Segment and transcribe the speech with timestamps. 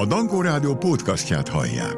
[0.00, 1.96] A Dankó Rádió podcastját hallják.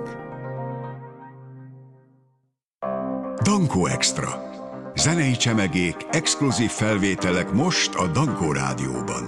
[3.43, 4.51] Dankó Extra.
[4.95, 9.25] Zenei csemegék, exkluzív felvételek most a Dankó Rádióban.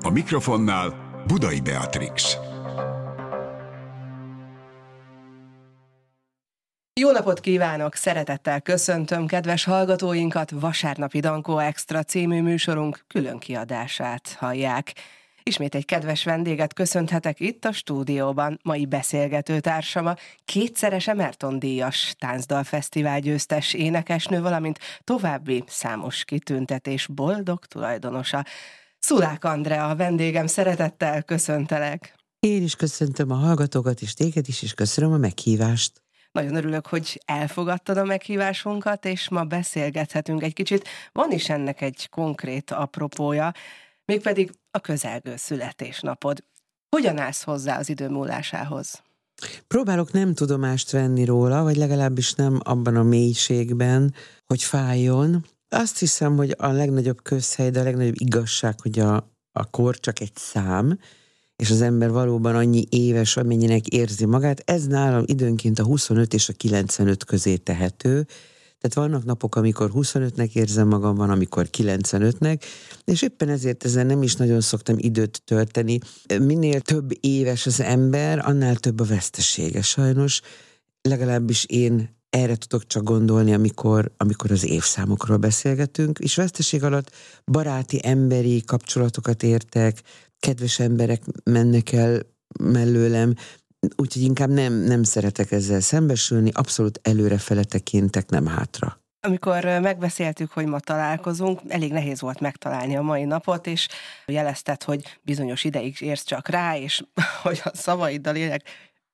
[0.00, 0.94] A mikrofonnál
[1.26, 2.36] Budai Beatrix.
[7.00, 7.94] Jó napot kívánok!
[7.94, 10.50] Szeretettel köszöntöm kedves hallgatóinkat!
[10.50, 14.92] Vasárnapi Dankó Extra című műsorunk külön kiadását hallják.
[15.48, 18.58] Ismét egy kedves vendéget köszönhetek itt a stúdióban.
[18.62, 20.14] Mai beszélgető társama
[20.44, 28.44] kétszeres Emerton díjas táncdalfesztivál győztes énekesnő, valamint további számos kitüntetés boldog tulajdonosa.
[28.98, 32.14] Szulák Andrea, a vendégem, szeretettel köszöntelek.
[32.40, 36.02] Én is köszöntöm a hallgatókat, és téged is, és köszönöm a meghívást.
[36.32, 40.88] Nagyon örülök, hogy elfogadtad a meghívásunkat, és ma beszélgethetünk egy kicsit.
[41.12, 43.52] Van is ennek egy konkrét apropója,
[44.08, 46.44] mégpedig a közelgő születésnapod.
[46.96, 49.02] Hogyan állsz hozzá az idő múlásához?
[49.66, 54.14] Próbálok nem tudomást venni róla, vagy legalábbis nem abban a mélységben,
[54.46, 55.44] hogy fájjon.
[55.68, 59.16] Azt hiszem, hogy a legnagyobb közhely, de a legnagyobb igazság, hogy a,
[59.52, 60.98] a kor csak egy szám,
[61.56, 64.62] és az ember valóban annyi éves, amennyinek érzi magát.
[64.64, 68.26] Ez nálam időnként a 25 és a 95 közé tehető,
[68.80, 72.62] tehát vannak napok, amikor 25-nek érzem magam, van, amikor 95-nek,
[73.04, 75.98] és éppen ezért ezen nem is nagyon szoktam időt tölteni.
[76.40, 80.40] Minél több éves az ember, annál több a vesztesége sajnos.
[81.02, 87.10] Legalábbis én erre tudok csak gondolni, amikor, amikor az évszámokról beszélgetünk, és veszteség alatt
[87.44, 90.02] baráti, emberi kapcsolatokat értek,
[90.40, 92.22] kedves emberek mennek el
[92.60, 93.34] mellőlem,
[93.96, 99.00] úgyhogy inkább nem, nem szeretek ezzel szembesülni, abszolút előrefele tekintek, nem hátra.
[99.20, 103.88] Amikor megbeszéltük, hogy ma találkozunk, elég nehéz volt megtalálni a mai napot, és
[104.26, 107.04] jelezted, hogy bizonyos ideig érsz csak rá, és
[107.42, 108.62] hogy a szavaiddal élek,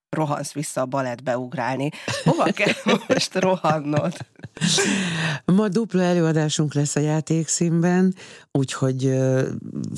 [0.08, 1.90] rohansz vissza a balettbe ugrálni.
[2.24, 4.16] Hova kell most rohannod?
[5.44, 8.14] Ma dupla előadásunk lesz a játékszínben,
[8.52, 9.18] úgyhogy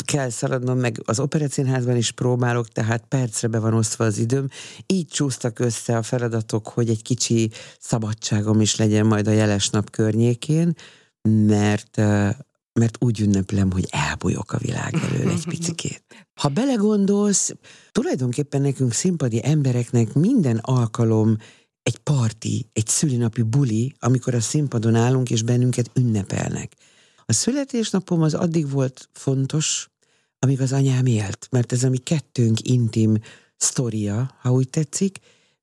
[0.05, 4.49] kell szaladnom, meg az operacínházban is próbálok, tehát percre be van osztva az időm.
[4.87, 9.91] Így csúsztak össze a feladatok, hogy egy kicsi szabadságom is legyen majd a jeles nap
[9.91, 10.75] környékén,
[11.47, 12.01] mert
[12.81, 16.05] mert úgy ünneplem, hogy elbújok a világ elől egy picikét.
[16.35, 17.55] Ha belegondolsz,
[17.93, 21.37] tulajdonképpen nekünk színpadi embereknek minden alkalom
[21.87, 26.73] egy parti, egy szülinapi buli, amikor a színpadon állunk és bennünket ünnepelnek.
[27.25, 29.91] A születésnapom az addig volt fontos,
[30.39, 33.15] amíg az anyám élt, mert ez a mi kettőnk intim
[33.57, 35.19] sztoria, ha úgy tetszik,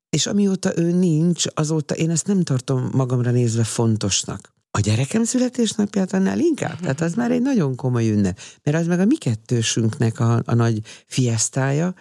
[0.09, 4.53] és amióta ő nincs, azóta én ezt nem tartom magamra nézve fontosnak.
[4.71, 8.99] A gyerekem születésnapját annál inkább, tehát az már egy nagyon komoly ünnep, mert az meg
[8.99, 11.93] a mi kettősünknek a, a nagy fiesztája,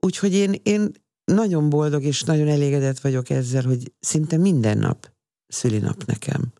[0.00, 0.92] úgyhogy én, én
[1.32, 5.10] nagyon boldog és nagyon elégedett vagyok ezzel, hogy szinte minden nap
[5.46, 6.52] szülinap nekem.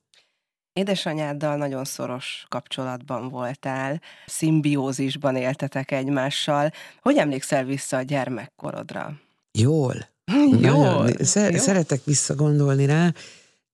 [0.72, 6.72] Édesanyáddal nagyon szoros kapcsolatban voltál, szimbiózisban éltetek egymással.
[7.00, 9.20] Hogy emlékszel vissza a gyermekkorodra?
[9.58, 9.94] Jól.
[10.60, 11.02] Jól.
[11.02, 13.12] Nagyon, szer- Szeretek visszagondolni rá,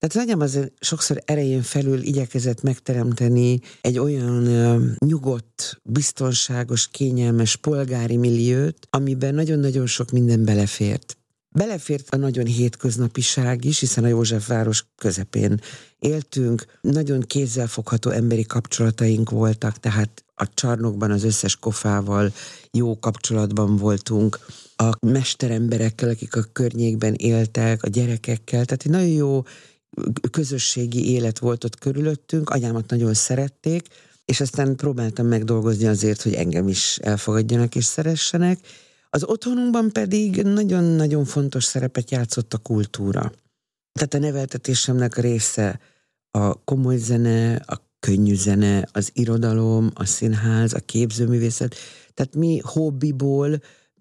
[0.02, 7.56] tehát az anyám az sokszor erején felül igyekezett megteremteni egy olyan uh, nyugodt, biztonságos, kényelmes
[7.56, 11.16] polgári milliót, amiben nagyon-nagyon sok minden belefért.
[11.48, 15.60] Belefért a nagyon hétköznapiság is, hiszen a Józsefváros közepén
[15.98, 22.32] éltünk, nagyon kézzelfogható emberi kapcsolataink voltak, tehát a csarnokban az összes kofával
[22.70, 24.38] jó kapcsolatban voltunk,
[24.76, 29.42] a mesteremberekkel, akik a környékben éltek, a gyerekekkel, tehát egy nagyon jó
[30.30, 33.86] közösségi élet volt ott körülöttünk, anyámat nagyon szerették,
[34.24, 38.58] és aztán próbáltam megdolgozni azért, hogy engem is elfogadjanak és szeressenek.
[39.10, 43.32] Az otthonunkban pedig nagyon-nagyon fontos szerepet játszott a kultúra.
[43.92, 45.80] Tehát a neveltetésemnek része
[46.30, 51.74] a komoly zene, a könnyű zene, az irodalom, a színház, a képzőművészet.
[52.14, 53.60] Tehát mi hobbiból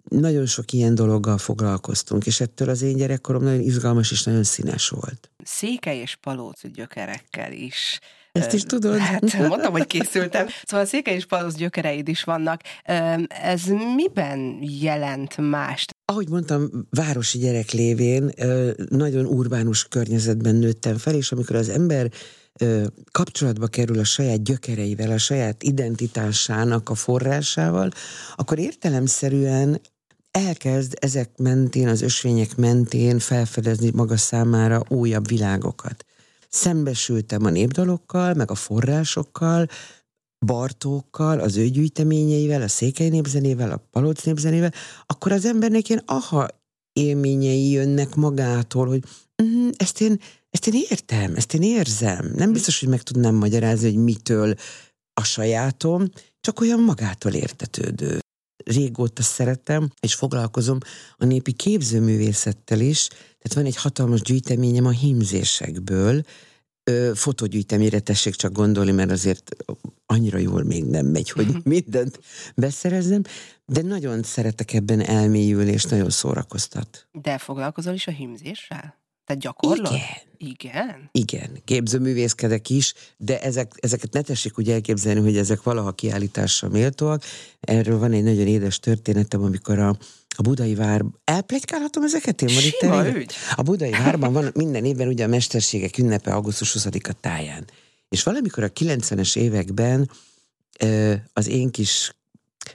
[0.10, 4.90] nagyon sok ilyen dologgal foglalkoztunk, és ettől az én gyerekkorom nagyon izgalmas és nagyon színes
[4.90, 5.32] volt.
[5.44, 8.00] Székely és palóc gyökerekkel is
[8.32, 8.98] ezt is tudod?
[8.98, 10.48] Hát mondtam, hogy készültem.
[10.66, 12.62] Szóval székely és palóc gyökereid is vannak.
[13.28, 13.64] Ez
[13.96, 15.96] miben jelent mást?
[16.06, 18.32] Ahogy mondtam, városi gyerek lévén
[18.90, 22.12] nagyon urbánus környezetben nőttem fel, és amikor az ember
[23.12, 27.92] kapcsolatba kerül a saját gyökereivel, a saját identitásának a forrásával,
[28.36, 29.82] akkor értelemszerűen
[30.32, 36.06] elkezd ezek mentén, az ösvények mentén felfedezni maga számára újabb világokat.
[36.50, 39.68] Szembesültem a népdalokkal, meg a forrásokkal,
[40.46, 44.74] Bartókkal, az ő gyűjteményeivel, a székely népzenével, a palóc népzenével,
[45.06, 46.48] akkor az embernek ilyen aha
[46.94, 49.04] élményei jönnek magától, hogy
[49.44, 50.20] uh, ezt én,
[50.52, 52.32] ezt én értem, ezt én érzem.
[52.36, 54.56] Nem biztos, hogy meg tudnám magyarázni, hogy mitől
[55.14, 56.10] a sajátom,
[56.42, 58.20] csak olyan magától értetődő.
[58.66, 60.78] Régóta szeretem, és foglalkozom
[61.18, 66.24] a népi képzőművészettel is, tehát van egy hatalmas gyűjteményem a hímzésekből,
[67.14, 69.52] fotogyűjteményre tessék csak gondolni, mert azért
[70.06, 71.58] annyira jól még nem megy, hogy mhm.
[71.64, 72.20] mindent
[72.56, 73.22] beszerezzem,
[73.66, 77.08] de nagyon szeretek ebben elmélyülni, és nagyon szórakoztat.
[77.12, 79.01] De foglalkozol is a hímzéssel?
[79.26, 79.92] Tehát gyakorlod?
[79.92, 80.30] Igen.
[80.38, 81.10] Igen?
[81.12, 81.62] Igen.
[81.66, 87.24] Képzőművészkedek is, de ezek, ezeket ne tessék úgy elképzelni, hogy ezek valaha kiállításra méltóak.
[87.60, 89.98] Erről van egy nagyon édes történetem, amikor a,
[90.36, 91.06] a budai vár...
[91.24, 92.50] Elplegykálhatom ezeket én?
[92.90, 93.34] Van itt ügy.
[93.56, 97.66] A budai várban van minden évben ugye a mesterségek ünnepe augusztus 20-a táján.
[98.10, 100.10] És valamikor a 90-es években
[101.34, 102.16] az én kis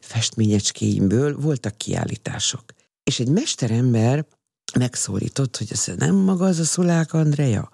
[0.01, 2.65] festményecskéimből voltak kiállítások.
[3.05, 4.27] És egy mesterember
[4.75, 7.71] megszólított, hogy ez nem maga az a Szulák Andrea?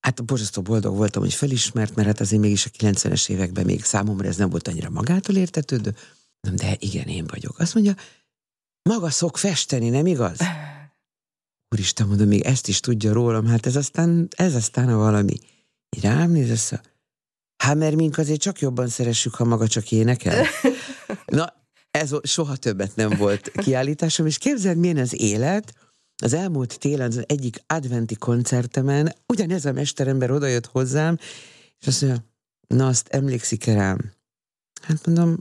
[0.00, 4.28] Hát borzasztó boldog voltam, hogy felismert, mert hát azért mégis a 90-es években még számomra
[4.28, 5.94] ez nem volt annyira magától értetődő.
[6.40, 7.58] Nem, de igen, én vagyok.
[7.58, 7.94] Azt mondja,
[8.82, 10.38] maga szok festeni, nem igaz?
[11.74, 15.38] Úristen, mondom, még ezt is tudja rólam, hát ez aztán, ez aztán a valami.
[15.96, 16.82] Így rám néz össze.
[17.56, 20.46] Hát mert mink azért csak jobban szeressük, ha maga csak énekel.
[21.26, 21.54] Na,
[21.90, 25.74] ez soha többet nem volt kiállításom, és képzeld, milyen az élet,
[26.20, 31.18] az elmúlt télen az egyik adventi koncertemen ugyanez a mesterember odajött hozzám,
[31.80, 32.24] és azt mondja,
[32.66, 34.12] na azt emlékszik-e rám?
[34.82, 35.40] Hát mondom,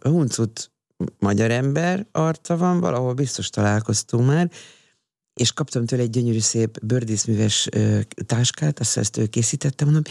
[0.00, 0.70] huncut
[1.18, 4.50] magyar ember arca van, valahol biztos találkoztunk már,
[5.34, 7.68] és kaptam tőle egy gyönyörű szép bőrdíszműves
[8.26, 10.02] táskát, azt ezt ő készítette, mondom,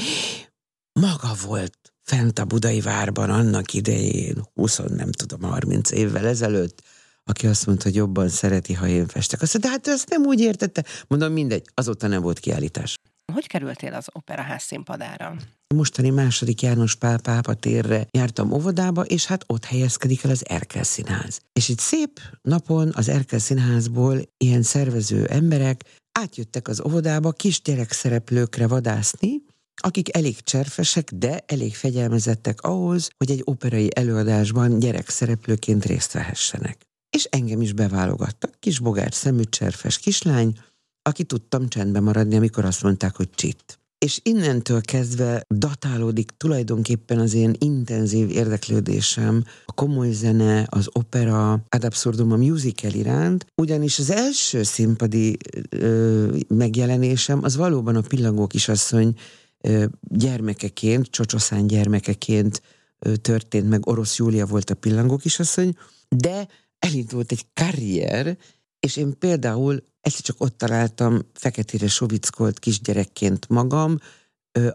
[1.00, 6.84] maga volt fent a budai várban annak idején, 20 nem tudom, 30 évvel ezelőtt,
[7.30, 9.42] aki azt mondta, hogy jobban szereti, ha én festek.
[9.42, 10.84] Azt mondta, de hát ezt nem úgy értette.
[11.08, 12.96] Mondom, mindegy, azóta nem volt kiállítás.
[13.34, 15.36] Hogy kerültél az operaház színpadára?
[15.76, 20.84] Mostani második János Pál pápa térre jártam óvodába, és hát ott helyezkedik el az Erkel
[20.84, 21.40] Színház.
[21.54, 25.84] És egy szép napon az Erkel Színházból ilyen szervező emberek
[26.20, 29.42] átjöttek az óvodába kisgyerek szereplőkre vadászni,
[29.82, 36.85] akik elég cserfesek, de elég fegyelmezettek ahhoz, hogy egy operai előadásban gyerekszereplőként részt vehessenek
[37.16, 38.54] és engem is beválogattak.
[38.60, 40.58] Kis bogár szemű cserfes kislány,
[41.02, 43.80] aki tudtam csendben maradni, amikor azt mondták, hogy csit.
[43.98, 51.84] És innentől kezdve datálódik tulajdonképpen az én intenzív érdeklődésem a komoly zene, az opera, ad
[51.84, 55.38] absurdum a musical iránt, ugyanis az első színpadi
[55.70, 59.14] ö, megjelenésem az valóban a Pillangó kisasszony
[59.62, 62.62] ö, gyermekeként, csocsoszán gyermekeként
[63.00, 63.88] ö, történt meg.
[63.88, 65.76] Orosz Júlia volt a Pillangó kisasszony,
[66.10, 66.48] de
[66.80, 68.38] elindult egy karrier,
[68.80, 73.98] és én például ezt csak ott találtam feketére sovickolt kisgyerekként magam,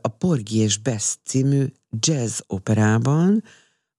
[0.00, 1.66] a Porgy és Bess című
[1.98, 3.44] jazz operában,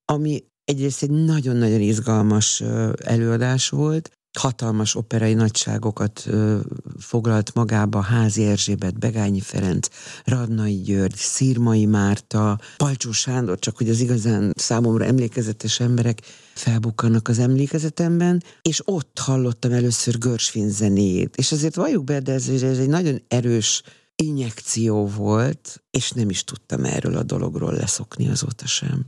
[0.05, 2.61] ami egyrészt egy nagyon-nagyon izgalmas
[3.03, 6.59] előadás volt, hatalmas operai nagyságokat ö,
[6.99, 9.87] foglalt magába Házi Erzsébet, Begányi Ferenc,
[10.23, 16.21] Radnai György, Szirmai Márta, Palcsó Sándor, csak hogy az igazán számomra emlékezetes emberek
[16.53, 21.35] felbukkannak az emlékezetemben, és ott hallottam először Görsvin zenéjét.
[21.35, 23.83] És azért valljuk be, de ez, ez egy nagyon erős
[24.15, 29.05] injekció volt, és nem is tudtam erről a dologról leszokni azóta sem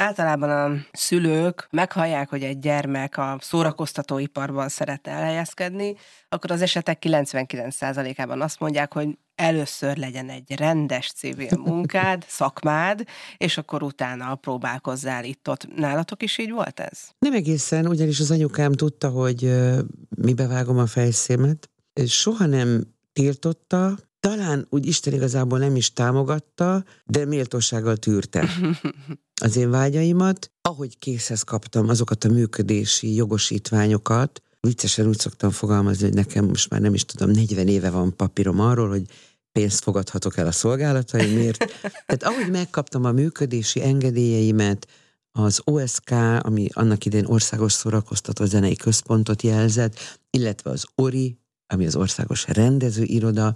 [0.00, 5.94] általában a szülők meghallják, hogy egy gyermek a szórakoztatóiparban szeret elhelyezkedni,
[6.28, 13.04] akkor az esetek 99%-ában azt mondják, hogy először legyen egy rendes civil munkád, szakmád,
[13.36, 15.74] és akkor utána próbálkozzál itt-ott.
[15.76, 16.98] Nálatok is így volt ez?
[17.18, 19.54] Nem egészen, ugyanis az anyukám tudta, hogy
[20.16, 21.70] mi bevágom a fejszémet.
[22.06, 28.48] Soha nem tiltotta, talán úgy Isten igazából nem is támogatta, de méltósággal tűrte
[29.42, 30.50] az én vágyaimat.
[30.60, 36.80] Ahogy készhez kaptam azokat a működési jogosítványokat, viccesen úgy szoktam fogalmazni, hogy nekem most már
[36.80, 39.02] nem is tudom, 40 éve van papírom arról, hogy
[39.52, 41.58] pénzt fogadhatok el a szolgálataimért.
[42.06, 44.86] Tehát ahogy megkaptam a működési engedélyeimet,
[45.32, 49.98] az OSK, ami annak idén Országos Szórakoztató Zenei Központot jelzett,
[50.30, 53.54] illetve az ORI, ami az Országos Rendezőiroda,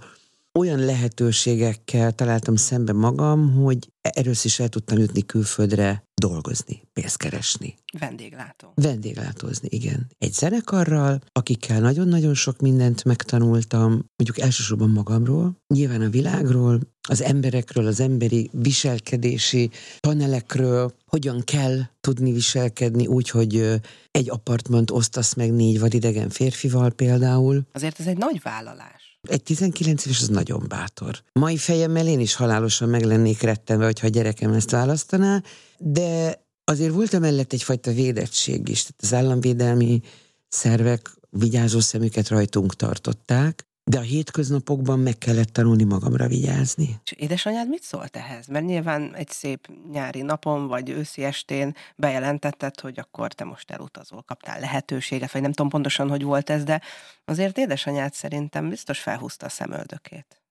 [0.59, 7.75] olyan lehetőségekkel találtam szembe magam, hogy erősz is el tudtam jutni külföldre dolgozni, pénzt keresni.
[7.99, 8.71] Vendéglátó.
[8.75, 10.07] Vendéglátózni, igen.
[10.17, 17.87] Egy zenekarral, akikkel nagyon-nagyon sok mindent megtanultam, mondjuk elsősorban magamról, nyilván a világról, az emberekről,
[17.87, 19.69] az emberi viselkedési
[19.99, 23.81] panelekről, hogyan kell tudni viselkedni úgy, hogy
[24.11, 27.61] egy apartment osztasz meg négy vadidegen férfival például.
[27.71, 29.14] Azért ez egy nagy vállalás.
[29.27, 31.23] Egy 19 éves az nagyon bátor.
[31.33, 35.41] Mai fejemmel én is halálosan meg lennék rettenve, hogyha a gyerekem ezt választaná,
[35.77, 38.81] de azért volt emellett egyfajta védettség is.
[38.81, 40.01] Tehát az államvédelmi
[40.47, 46.99] szervek vigyázó szemüket rajtunk tartották, de a hétköznapokban meg kellett tanulni magamra vigyázni.
[47.03, 48.47] És édesanyád mit szólt ehhez?
[48.47, 54.21] Mert nyilván egy szép nyári napon, vagy őszi estén bejelentetted, hogy akkor te most elutazol,
[54.21, 56.81] kaptál lehetőséget, vagy nem tudom pontosan, hogy volt ez, de
[57.25, 60.41] azért édesanyád szerintem biztos felhúzta a szemöldökét.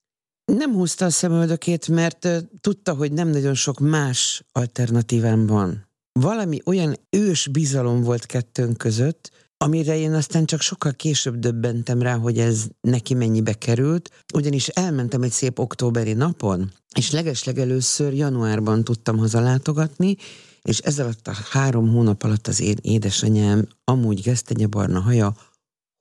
[0.44, 2.28] Nem húzta a szemöldökét, mert
[2.60, 5.88] tudta, hogy nem nagyon sok más alternatívám van.
[6.20, 12.16] Valami olyan ős bizalom volt kettőnk között, amire én aztán csak sokkal később döbbentem rá,
[12.16, 19.18] hogy ez neki mennyibe került, ugyanis elmentem egy szép októberi napon, és legeslegelőször januárban tudtam
[19.18, 20.16] hazalátogatni,
[20.62, 25.37] és ez alatt a három hónap alatt az én édesanyám amúgy gesztenye barna haja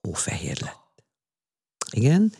[0.00, 1.04] hófehér lett.
[1.90, 2.32] Igen?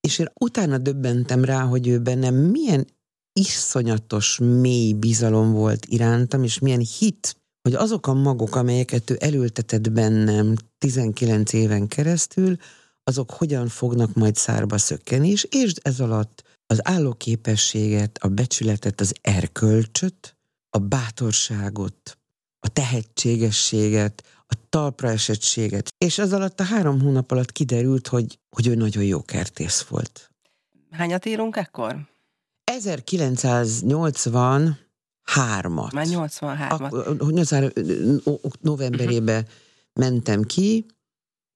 [0.00, 2.86] És én utána döbbentem rá, hogy ő bennem milyen
[3.32, 9.90] iszonyatos, mély bizalom volt irántam, és milyen hit hogy azok a magok, amelyeket ő elültetett
[9.90, 12.56] bennem 19 éven keresztül,
[13.04, 19.14] azok hogyan fognak majd szárba szökkeni, és és ez alatt az állóképességet, a becsületet, az
[19.20, 20.36] erkölcsöt,
[20.70, 22.18] a bátorságot,
[22.60, 25.94] a tehetségességet, a talpra esettséget.
[25.98, 30.30] És ez alatt a három hónap alatt kiderült, hogy, hogy ő nagyon jó kertész volt.
[30.90, 32.08] Hányat írunk ekkor?
[32.64, 34.87] 1980
[35.28, 35.92] hármat.
[35.92, 37.30] Már 83-at.
[37.30, 38.12] 83
[38.60, 39.46] novemberében
[39.92, 40.86] mentem ki,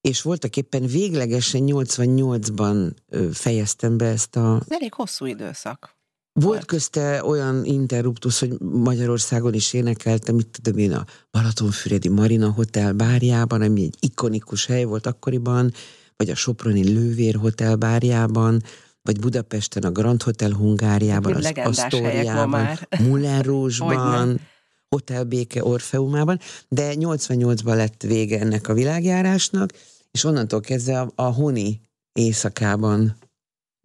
[0.01, 2.93] és voltak éppen véglegesen 88-ban
[3.33, 4.63] fejeztem be ezt a...
[4.69, 5.97] Elég hosszú időszak.
[6.33, 12.51] Volt, volt közte olyan interruptus, hogy Magyarországon is énekeltem, itt tudom én, a Balatonfüredi Marina
[12.51, 15.73] Hotel bárjában, ami egy ikonikus hely volt akkoriban,
[16.17, 18.63] vagy a Soproni Lővér Hotel bárjában,
[19.03, 24.41] vagy Budapesten a Grand Hotel Hungáriában, az Astoriában, Moulin Rouge-ban,
[24.89, 29.71] Hotel Béke Orfeumában, de 88-ban lett vége ennek a világjárásnak,
[30.11, 31.81] és onnantól kezdve a, a Honi
[32.13, 33.17] éjszakában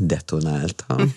[0.03, 0.97] detonáltam.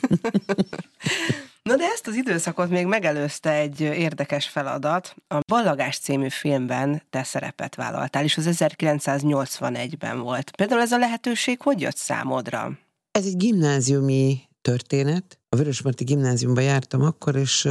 [1.62, 5.14] Na de ezt az időszakot még megelőzte egy érdekes feladat.
[5.28, 10.56] A Ballagás című filmben te szerepet vállaltál, és az 1981-ben volt.
[10.56, 12.78] Például ez a lehetőség hogy jött számodra?
[13.10, 15.38] Ez egy gimnáziumi történet.
[15.48, 17.68] A Vörösmarty gimnáziumban jártam akkor, és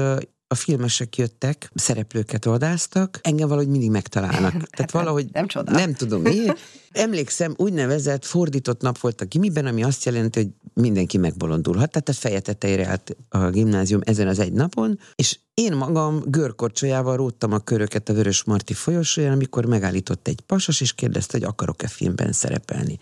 [0.51, 4.51] a filmesek jöttek, szereplőket oldáztak, engem valahogy mindig megtalálnak.
[4.51, 5.72] Tehát hát valahogy nem, csoda.
[5.72, 6.60] nem tudom miért.
[6.91, 11.91] Emlékszem, úgynevezett fordított nap volt a gimiben, ami azt jelenti, hogy mindenki megbolondulhat.
[11.91, 17.15] Tehát a feje tetejére állt a gimnázium ezen az egy napon, és én magam görkorcsolyával
[17.15, 21.88] róttam a köröket a Vörös Marti folyosóján, amikor megállított egy pasas, és kérdezte, hogy akarok-e
[21.88, 22.98] filmben szerepelni.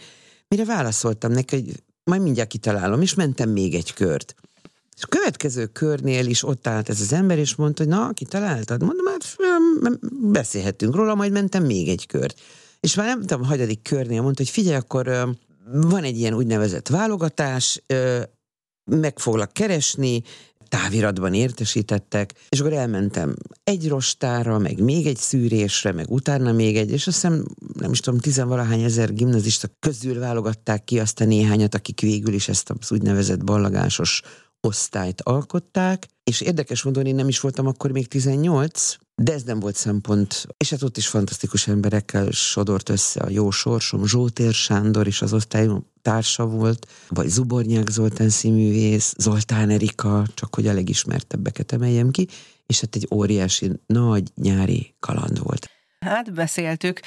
[0.47, 4.35] Mire válaszoltam neki, hogy majd mindjárt kitalálom, és mentem még egy kört.
[4.95, 8.83] És a következő körnél is ott állt ez az ember, és mondta, hogy na, kitaláltad?
[8.83, 9.37] Mondom, hát
[10.31, 12.39] beszélhetünk róla, majd mentem még egy kört.
[12.79, 15.35] És már nem tudom, a hagyadik körnél mondta, hogy figyelj, akkor
[15.71, 17.83] van egy ilyen úgynevezett válogatás,
[18.83, 20.23] meg foglak keresni,
[20.67, 26.91] táviratban értesítettek, és akkor elmentem egy rostára, meg még egy szűrésre, meg utána még egy,
[26.91, 31.75] és azt hiszem, nem is tudom, tizenvalahány ezer gimnazista közül válogatták ki azt a néhányat,
[31.75, 34.21] akik végül is ezt az úgynevezett ballagásos
[34.61, 39.59] osztályt alkották, és érdekes módon én nem is voltam akkor még 18, de ez nem
[39.59, 44.05] volt szempont, és hát ott is fantasztikus emberekkel sodort össze a jó sorsom.
[44.05, 45.69] Zsótér Sándor is az osztály
[46.07, 52.27] társa volt, vagy Zubornyák Zoltán színművész, Zoltán Erika, csak hogy a legismertebbeket emeljem ki,
[52.65, 55.69] és hát egy óriási nagy nyári kaland volt.
[55.99, 56.99] Hát beszéltük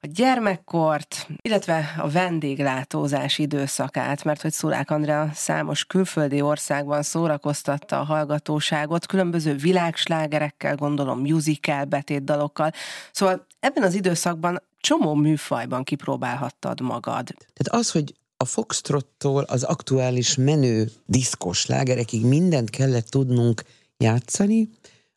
[0.00, 8.04] a gyermekkort, illetve a vendéglátózás időszakát, mert hogy Szulák Andrea számos külföldi országban szórakoztatta a
[8.04, 12.70] hallgatóságot, különböző világslágerekkel, gondolom musical, betétdalokkal.
[13.12, 17.26] Szóval ebben az időszakban csomó műfajban kipróbálhattad magad.
[17.54, 23.62] Tehát az, hogy a foxtrottól az aktuális menő diszkos lágerekig mindent kellett tudnunk
[23.96, 24.68] játszani,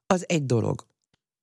[0.08, 0.90] az egy dolog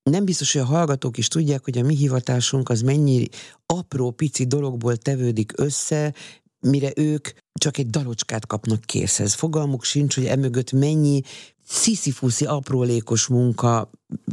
[0.08, 3.28] nem biztos, hogy a hallgatók is tudják, hogy a mi hivatásunk az mennyi
[3.66, 6.14] apró, pici dologból tevődik össze,
[6.60, 7.28] mire ők
[7.60, 9.34] csak egy dalocskát kapnak készhez.
[9.34, 11.22] Fogalmuk sincs, hogy emögött mennyi
[11.64, 13.90] sziszifuszi aprólékos munka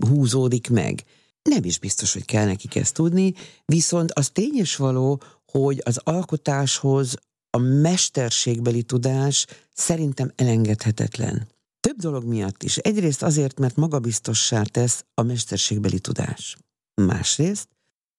[0.07, 1.03] húzódik meg.
[1.41, 3.33] Nem is biztos, hogy kell nekik ezt tudni,
[3.65, 5.21] viszont az tényes való,
[5.51, 7.15] hogy az alkotáshoz
[7.55, 11.47] a mesterségbeli tudás szerintem elengedhetetlen.
[11.79, 12.77] Több dolog miatt is.
[12.77, 16.57] Egyrészt azért, mert magabiztossá tesz a mesterségbeli tudás.
[17.01, 17.67] Másrészt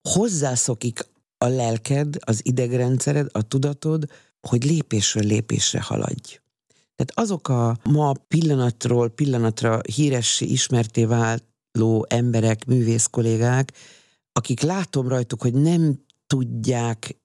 [0.09, 4.11] hozzászokik a lelked, az idegrendszered, a tudatod,
[4.49, 6.40] hogy lépésről lépésre haladj.
[6.97, 13.73] Tehát azok a ma pillanatról pillanatra híressé, ismerté váló emberek, művész kollégák,
[14.33, 17.16] akik látom rajtuk, hogy nem tudják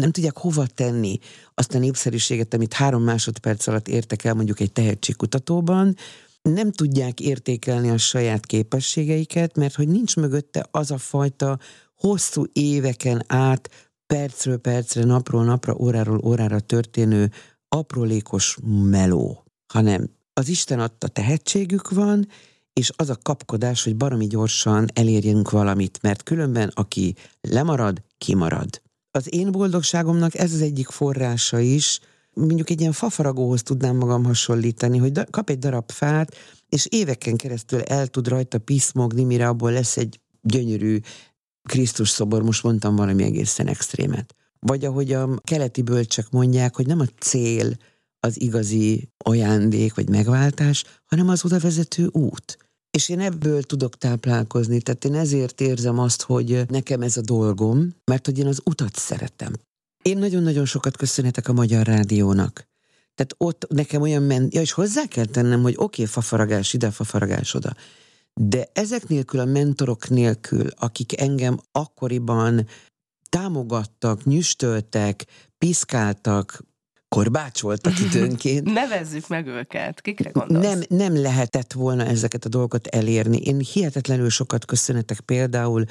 [0.00, 1.18] nem tudják hova tenni
[1.54, 5.96] azt a népszerűséget, amit három másodperc alatt értek el mondjuk egy tehetségkutatóban,
[6.42, 11.58] nem tudják értékelni a saját képességeiket, mert hogy nincs mögötte az a fajta
[11.94, 13.70] hosszú éveken át,
[14.06, 17.30] percről percre, napról napra, óráról órára történő
[17.68, 22.28] aprólékos meló, hanem az Isten adta tehetségük van,
[22.72, 28.84] és az a kapkodás, hogy baromi gyorsan elérjünk valamit, mert különben aki lemarad, kimarad.
[29.16, 32.00] Az én boldogságomnak ez az egyik forrása is,
[32.32, 36.34] mondjuk egy ilyen fafaragóhoz tudnám magam hasonlítani, hogy da, kap egy darab fát,
[36.68, 40.98] és éveken keresztül el tud rajta piszmogni, mire abból lesz egy gyönyörű
[41.62, 44.34] Krisztus szobor, most mondtam valami egészen extrémet.
[44.58, 47.76] Vagy ahogy a keleti bölcsek mondják, hogy nem a cél
[48.20, 52.65] az igazi ajándék vagy megváltás, hanem az oda vezető út.
[52.96, 57.94] És én ebből tudok táplálkozni, tehát én ezért érzem azt, hogy nekem ez a dolgom,
[58.04, 59.52] mert hogy én az utat szeretem.
[60.02, 62.66] Én nagyon-nagyon sokat köszönhetek a Magyar Rádiónak.
[63.14, 66.90] Tehát ott nekem olyan ment, ja, és hozzá kell tennem, hogy oké, okay, fafaragás ide,
[66.90, 67.74] fafaragás oda.
[68.34, 72.66] De ezek nélkül, a mentorok nélkül, akik engem akkoriban
[73.28, 75.26] támogattak, nyüstöltek,
[75.58, 76.62] piszkáltak,
[77.08, 78.72] korbácsoltak időnként.
[78.72, 80.64] Nevezzük meg őket, kikre gondolsz?
[80.64, 83.36] Nem, nem lehetett volna ezeket a dolgokat elérni.
[83.36, 85.84] Én hihetetlenül sokat köszönetek például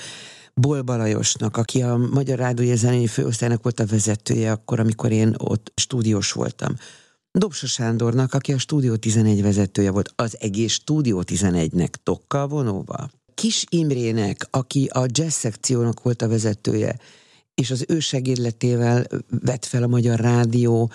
[0.53, 5.71] Bol Balajosnak, aki a Magyar Rádió Zenei Főosztálynak volt a vezetője akkor, amikor én ott
[5.75, 6.75] stúdiós voltam.
[7.31, 13.11] Dobsa Sándornak, aki a Stúdió 11 vezetője volt, az egész Stúdió 11-nek tokkal vonóval.
[13.33, 16.99] Kis Imrének, aki a jazz szekciónak volt a vezetője,
[17.55, 20.91] és az ő segédletével vett fel a Magyar Rádió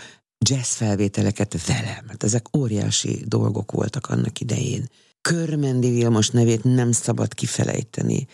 [0.48, 2.08] jazz felvételeket velem.
[2.08, 4.88] Hát ezek óriási dolgok voltak annak idején.
[5.20, 8.26] Körmendi Vilmos nevét nem szabad kifelejteni,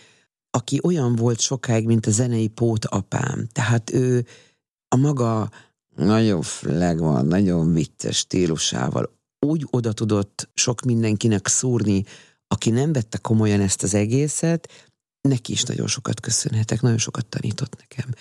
[0.49, 3.47] aki olyan volt sokáig, mint a zenei pót apám.
[3.51, 4.25] Tehát ő
[4.87, 5.51] a maga
[5.95, 12.03] nagyon flegma, nagyon vicces stílusával úgy oda tudott sok mindenkinek szúrni,
[12.47, 14.69] aki nem vette komolyan ezt az egészet,
[15.21, 18.13] neki is nagyon sokat köszönhetek, nagyon sokat tanított nekem.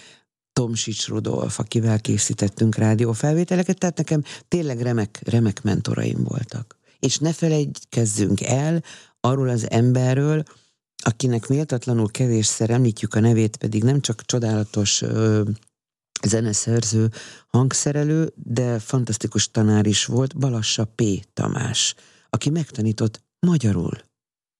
[0.52, 6.76] Tomsics Rudolf, akivel készítettünk rádiófelvételeket, tehát nekem tényleg remek, remek mentoraim voltak.
[6.98, 8.82] És ne felejtkezzünk el
[9.20, 10.42] arról az emberről,
[11.02, 15.42] akinek méltatlanul kevésszer említjük a nevét, pedig nem csak csodálatos ö,
[16.22, 17.10] zeneszerző,
[17.46, 21.02] hangszerelő, de fantasztikus tanár is volt, Balassa P.
[21.32, 21.94] Tamás,
[22.30, 23.98] aki megtanított magyarul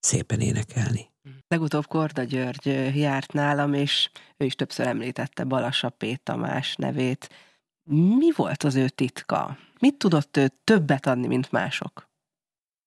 [0.01, 1.11] szépen énekelni.
[1.48, 6.20] Legutóbb Korda György járt nálam, és ő is többször említette Balassa P.
[6.22, 7.28] Tamás nevét.
[8.18, 9.59] Mi volt az ő titka?
[9.78, 12.09] Mit tudott ő többet adni, mint mások?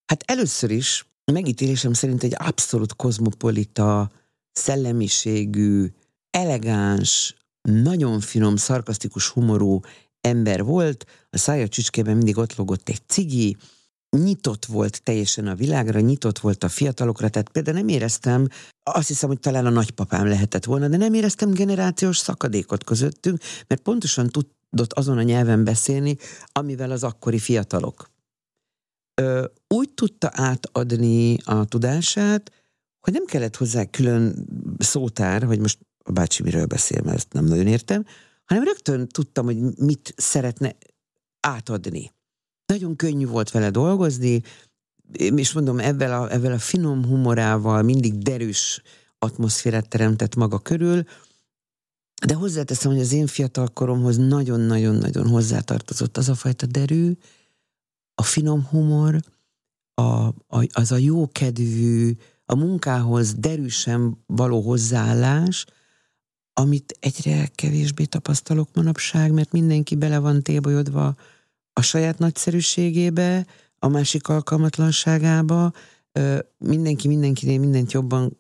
[0.06, 4.12] Hát először is megítélésem szerint egy abszolút kozmopolita,
[4.52, 5.88] szellemiségű,
[6.30, 9.80] elegáns, nagyon finom, szarkasztikus humorú
[10.22, 13.58] ember volt, a szája csücskében mindig ott logott egy cigi,
[14.18, 18.48] nyitott volt teljesen a világra, nyitott volt a fiatalokra, tehát például nem éreztem,
[18.84, 23.82] azt hiszem, hogy talán a nagypapám lehetett volna, de nem éreztem generációs szakadékot közöttünk, mert
[23.82, 26.18] pontosan tudott azon a nyelven beszélni,
[26.52, 28.10] amivel az akkori fiatalok.
[29.22, 32.52] Ö, úgy tudta átadni a tudását,
[33.00, 37.46] hogy nem kellett hozzá külön szótár, hogy most a bácsi miről beszél, mert ezt nem
[37.46, 38.06] nagyon értem,
[38.46, 40.76] hanem rögtön tudtam, hogy mit szeretne
[41.40, 42.12] átadni.
[42.70, 44.42] Nagyon könnyű volt vele dolgozni,
[45.12, 48.82] és mondom, ebben a, ebben a finom humorával mindig derűs
[49.20, 51.04] atmoszférát teremtett maga körül,
[52.26, 57.12] de hozzáteszem, hogy az én fiatal koromhoz nagyon-nagyon-nagyon hozzátartozott az a fajta derű,
[58.16, 59.20] a finom humor,
[59.94, 65.66] a, a, az a jókedvű, a munkához derűsen való hozzáállás,
[66.54, 71.16] amit egyre kevésbé tapasztalok manapság, mert mindenki bele van tébolyodva
[71.80, 73.46] a saját nagyszerűségébe,
[73.80, 75.72] a másik alkalmatlanságába,
[76.58, 78.38] mindenki mindenkinél mindent jobban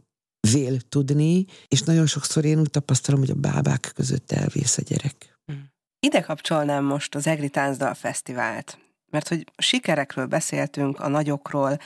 [0.51, 5.39] vél tudni, és nagyon sokszor én úgy tapasztalom, hogy a bábák között elvész a gyerek.
[5.45, 5.61] Ide
[5.99, 8.77] ide kapcsolnám most az Egri Táncdal Fesztivált,
[9.11, 11.77] mert hogy sikerekről beszéltünk, a nagyokról,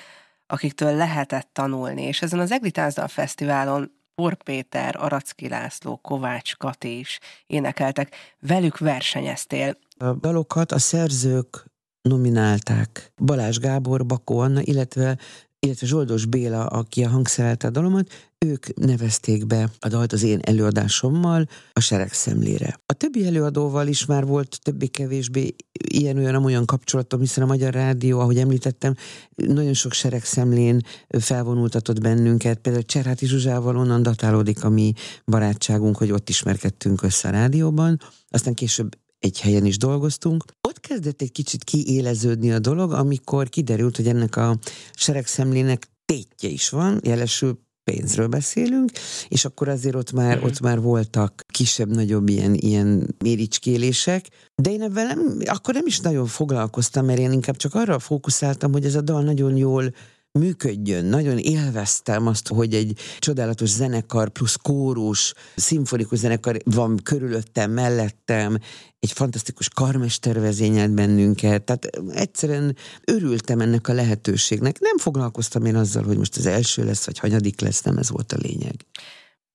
[0.47, 6.99] akiktől lehetett tanulni, és ezen az Egri Táncdal Fesztiválon Por Péter, Aracki László, Kovács Kati
[6.99, 9.77] is énekeltek, velük versenyeztél.
[9.97, 11.65] A dalokat a szerzők
[12.01, 13.13] nominálták.
[13.21, 15.17] Balázs Gábor, Bakó Anna, illetve
[15.63, 18.09] illetve Zsoldos Béla, aki a hangszerelte a dalomat,
[18.45, 22.79] ők nevezték be a dalt az én előadásommal a seregszemlére.
[22.85, 25.55] A többi előadóval is már volt többé-kevésbé
[25.87, 28.95] ilyen olyan olyan kapcsolatom, hiszen a Magyar Rádió, ahogy említettem,
[29.35, 30.81] nagyon sok seregszemlén
[31.19, 32.57] felvonultatott bennünket.
[32.59, 34.93] Például Cserháti Zsuzsával onnan datálódik a mi
[35.25, 37.99] barátságunk, hogy ott ismerkedtünk össze a rádióban.
[38.29, 40.43] Aztán később egy helyen is dolgoztunk.
[40.61, 44.57] Ott kezdett egy kicsit kiéleződni a dolog, amikor kiderült, hogy ennek a
[44.93, 48.91] seregszemlének tétje is van, jelesül pénzről beszélünk,
[49.27, 50.43] és akkor azért ott már, mm.
[50.43, 56.25] ott már voltak kisebb-nagyobb ilyen, ilyen méricskélések, de én ebben nem, akkor nem is nagyon
[56.25, 59.93] foglalkoztam, mert én inkább csak arra fókuszáltam, hogy ez a dal nagyon jól
[60.39, 61.05] működjön.
[61.05, 68.57] Nagyon élveztem azt, hogy egy csodálatos zenekar plusz kórus, szimfonikus zenekar van körülöttem, mellettem,
[68.99, 74.79] egy fantasztikus karmester vezényelt bennünket, tehát egyszerűen örültem ennek a lehetőségnek.
[74.79, 78.31] Nem foglalkoztam én azzal, hogy most az első lesz, vagy hanyadik lesz, nem ez volt
[78.31, 78.75] a lényeg.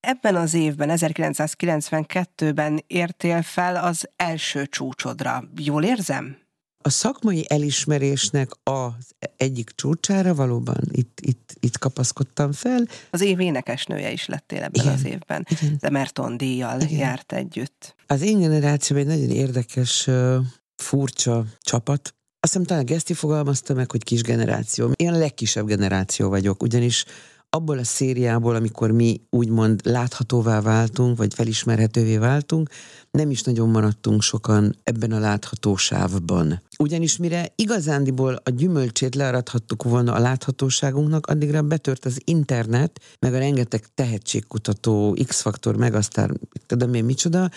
[0.00, 5.44] Ebben az évben, 1992-ben értél fel az első csúcsodra.
[5.56, 6.47] Jól érzem?
[6.88, 12.86] A szakmai elismerésnek az egyik csúcsára valóban itt, itt, itt kapaszkodtam fel.
[13.10, 15.46] Az év énekesnője is lettél ebben igen, az évben.
[15.48, 15.76] Igen.
[15.80, 16.98] De Merton díjjal igen.
[16.98, 17.94] járt együtt.
[18.06, 20.08] Az én generáció egy nagyon érdekes,
[20.76, 22.14] furcsa csapat.
[22.40, 24.90] Azt hiszem talán Geszti fogalmazta meg, hogy kis generáció.
[24.96, 27.04] Én a legkisebb generáció vagyok, ugyanis
[27.50, 32.70] abból a szériából, amikor mi úgymond láthatóvá váltunk, vagy felismerhetővé váltunk,
[33.10, 36.62] nem is nagyon maradtunk sokan ebben a láthatósávban.
[36.78, 43.38] Ugyanis mire igazándiból a gyümölcsét learadhattuk volna a láthatóságunknak, addigra betört az internet, meg a
[43.38, 47.50] rengeteg tehetségkutató, X-faktor, meg aztán tudom én micsoda,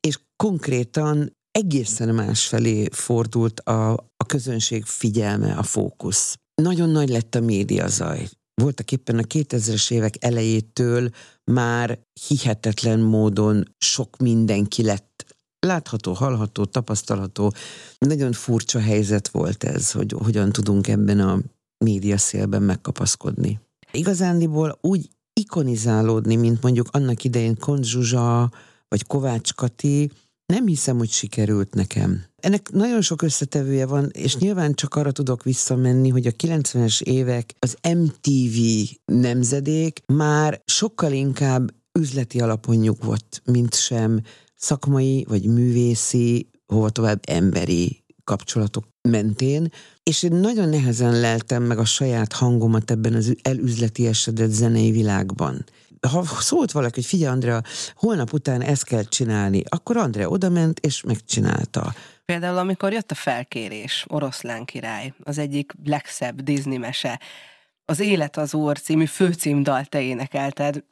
[0.00, 6.36] és konkrétan egészen más felé fordult a, a közönség figyelme, a fókusz.
[6.54, 8.28] Nagyon nagy lett a média zaj
[8.62, 11.10] voltak éppen a 2000-es évek elejétől
[11.44, 11.98] már
[12.28, 15.24] hihetetlen módon sok mindenki lett
[15.66, 17.52] látható, hallható, tapasztalható.
[17.98, 21.38] Nagyon furcsa helyzet volt ez, hogy hogyan tudunk ebben a
[21.84, 23.60] médiaszélben megkapaszkodni.
[23.92, 28.52] Igazándiból úgy ikonizálódni, mint mondjuk annak idején Kont Zsuzsa,
[28.88, 30.10] vagy Kovács Kati,
[30.46, 32.24] nem hiszem, hogy sikerült nekem.
[32.36, 37.54] Ennek nagyon sok összetevője van, és nyilván csak arra tudok visszamenni, hogy a 90-es évek,
[37.58, 38.58] az MTV
[39.04, 44.20] nemzedék már sokkal inkább üzleti alapon nyugvott, mint sem
[44.54, 49.68] szakmai vagy művészi, hova tovább emberi kapcsolatok mentén,
[50.02, 55.64] és én nagyon nehezen leltem meg a saját hangomat ebben az elüzleti esedett zenei világban
[56.10, 57.62] ha szólt valaki, hogy figyelj Andrea,
[57.94, 61.94] holnap után ezt kell csinálni, akkor Andrea odament és megcsinálta.
[62.24, 67.20] Például amikor jött a felkérés, Oroszlán király, az egyik legszebb Disney mese,
[67.84, 70.84] az Élet az Úr című főcímdal te énekelted,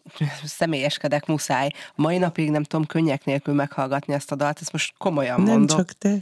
[0.45, 1.71] személyeskedek muszáj.
[1.95, 5.77] Mai napig nem tudom könnyek nélkül meghallgatni ezt a dalt, ezt most komolyan nem mondom.
[5.77, 6.19] Nem csak te.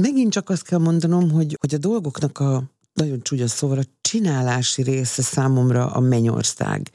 [0.00, 4.82] Megint csak azt kell mondanom, hogy, hogy a dolgoknak a nagyon csúnya szóval a csinálási
[4.82, 6.90] része számomra a mennyország.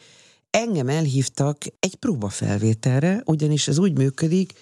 [0.49, 4.53] Engem elhívtak egy próbafelvételre, ugyanis ez úgy működik,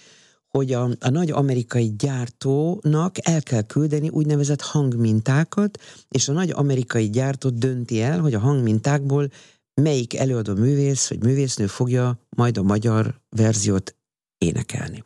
[0.48, 7.10] hogy a, a nagy amerikai gyártónak el kell küldeni úgynevezett hangmintákat, és a nagy amerikai
[7.10, 9.30] gyártó dönti el, hogy a hangmintákból
[9.74, 13.96] melyik előadó művész vagy művésznő fogja majd a magyar verziót
[14.38, 15.04] énekelni.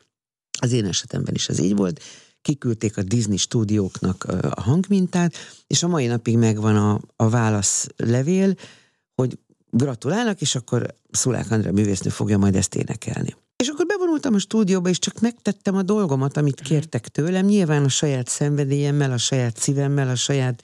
[0.61, 2.01] Az én esetemben is ez így volt.
[2.43, 5.35] Kiküldték a Disney stúdióknak a hangmintát,
[5.67, 8.55] és a mai napig megvan a, a válaszlevél,
[9.15, 9.39] hogy
[9.75, 13.37] gratulálnak, és akkor Szulák Andrea művésznő fogja majd ezt énekelni.
[13.57, 16.69] És akkor bevonultam a stúdióba, és csak megtettem a dolgomat, amit mhm.
[16.69, 20.63] kértek tőlem, nyilván a saját szenvedélyemmel, a saját szívemmel, a saját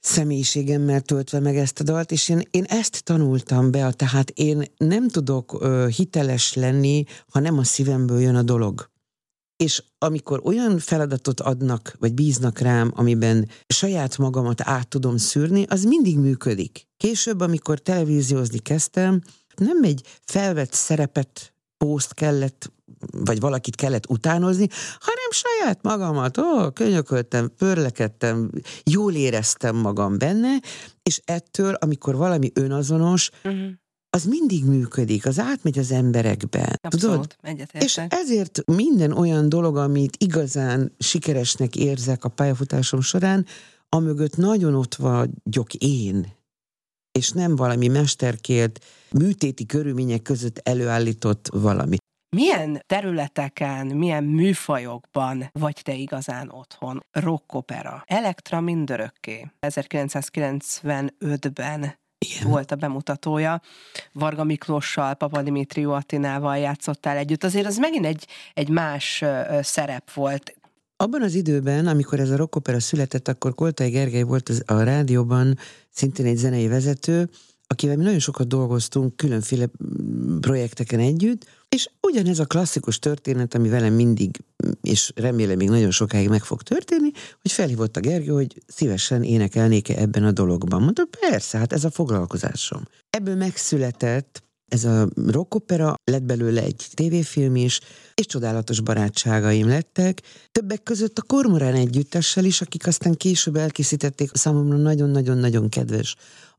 [0.00, 5.08] személyiségemmel töltve meg ezt a dalt, és én, én ezt tanultam be, tehát én nem
[5.08, 8.90] tudok ö, hiteles lenni, ha nem a szívemből jön a dolog.
[9.56, 15.84] És amikor olyan feladatot adnak, vagy bíznak rám, amiben saját magamat át tudom szűrni, az
[15.84, 16.86] mindig működik.
[16.96, 19.20] Később, amikor televíziózni kezdtem,
[19.56, 22.72] nem egy felvett szerepet, pószt kellett,
[23.10, 28.50] vagy valakit kellett utánozni, hanem saját magamat, ó, könyököltem, pörlekedtem,
[28.84, 30.60] jól éreztem magam benne,
[31.02, 33.70] és ettől, amikor valami önazonos, uh-huh
[34.16, 36.78] az mindig működik, az átmegy az emberekbe.
[36.80, 37.66] Abszolút, tudod?
[37.72, 43.46] És ezért minden olyan dolog, amit igazán sikeresnek érzek a pályafutásom során,
[43.88, 46.26] amögött nagyon ott vagyok én,
[47.12, 51.96] és nem valami mesterkélt, műtéti körülmények között előállított valami.
[52.36, 57.00] Milyen területeken, milyen műfajokban vagy te igazán otthon?
[57.10, 58.02] Rockopera.
[58.06, 59.50] Elektra mindörökké.
[59.60, 62.50] 1995-ben igen.
[62.50, 63.60] volt a bemutatója.
[64.12, 67.44] Varga Miklossal, Papa Dimitrió Attinával játszottál együtt.
[67.44, 69.24] Azért az megint egy, egy más
[69.60, 70.54] szerep volt.
[70.96, 75.58] Abban az időben, amikor ez a rockopera született, akkor Koltai Gergely volt az, a rádióban
[75.90, 77.28] szintén egy zenei vezető,
[77.66, 83.68] akivel mi nagyon sokat dolgoztunk különféle mm, projekteken együtt, és ugyanez a klasszikus történet, ami
[83.68, 84.44] velem mindig,
[84.82, 87.10] és remélem még nagyon sokáig meg fog történni,
[87.42, 90.82] hogy felhívott a Gergő, hogy szívesen énekelnék-e ebben a dologban.
[90.82, 92.82] Mondta, persze, hát ez a foglalkozásom.
[93.10, 97.80] Ebből megszületett ez a rockopera, lett belőle egy tévéfilm is,
[98.14, 100.22] és csodálatos barátságaim lettek.
[100.52, 106.16] Többek között a Kormorán együttessel is, akik aztán később elkészítették számomra nagyon-nagyon-nagyon kedves